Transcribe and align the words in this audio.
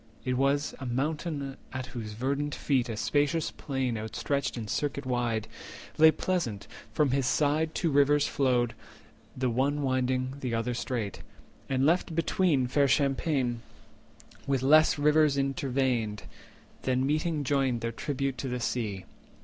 It 0.25 0.35
was 0.35 0.73
a 0.79 0.85
mountain 0.87 1.57
at 1.71 1.85
whose 1.93 2.13
verdant 2.13 2.55
feet 2.55 2.89
A 2.89 2.97
spacious 2.97 3.51
plain 3.51 3.99
outstretched 3.99 4.57
in 4.57 4.67
circuit 4.67 5.05
wide 5.05 5.47
Lay 5.99 6.09
pleasant; 6.09 6.65
from 6.91 7.11
his 7.11 7.27
side 7.27 7.75
two 7.75 7.91
rivers 7.91 8.25
flowed, 8.25 8.73
The 9.37 9.51
one 9.51 9.83
winding, 9.83 10.37
the 10.39 10.55
other 10.55 10.73
straight, 10.73 11.21
and 11.69 11.85
left 11.85 12.15
between 12.15 12.65
Fair 12.65 12.87
champaign, 12.87 13.61
with 14.47 14.63
less 14.63 14.97
rivers 14.97 15.37
interveined, 15.37 16.23
Then 16.81 17.05
meeting 17.05 17.43
joined 17.43 17.81
their 17.81 17.91
tribute 17.91 18.39
to 18.39 18.47
the 18.47 18.59
sea. 18.59 19.05